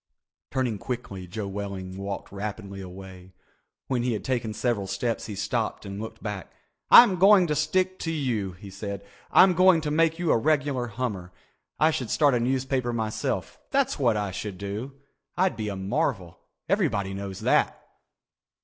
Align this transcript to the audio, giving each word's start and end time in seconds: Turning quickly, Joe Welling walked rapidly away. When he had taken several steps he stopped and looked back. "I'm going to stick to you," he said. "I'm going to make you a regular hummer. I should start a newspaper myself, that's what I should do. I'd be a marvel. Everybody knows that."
Turning 0.49 0.79
quickly, 0.79 1.27
Joe 1.27 1.47
Welling 1.47 1.95
walked 1.95 2.31
rapidly 2.31 2.81
away. 2.81 3.33
When 3.85 4.01
he 4.01 4.13
had 4.13 4.23
taken 4.23 4.51
several 4.51 4.87
steps 4.87 5.27
he 5.27 5.35
stopped 5.35 5.85
and 5.85 6.01
looked 6.01 6.23
back. 6.23 6.51
"I'm 6.89 7.17
going 7.19 7.45
to 7.45 7.55
stick 7.55 7.99
to 7.99 8.11
you," 8.11 8.53
he 8.53 8.71
said. 8.71 9.05
"I'm 9.29 9.53
going 9.53 9.79
to 9.81 9.91
make 9.91 10.17
you 10.17 10.31
a 10.31 10.37
regular 10.39 10.87
hummer. 10.87 11.31
I 11.79 11.91
should 11.91 12.09
start 12.09 12.33
a 12.33 12.39
newspaper 12.39 12.91
myself, 12.91 13.59
that's 13.69 13.99
what 13.99 14.17
I 14.17 14.31
should 14.31 14.57
do. 14.57 14.93
I'd 15.37 15.55
be 15.55 15.67
a 15.69 15.75
marvel. 15.75 16.39
Everybody 16.67 17.13
knows 17.13 17.41
that." 17.41 17.79